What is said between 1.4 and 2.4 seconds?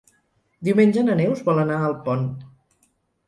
vol anar a Alpont.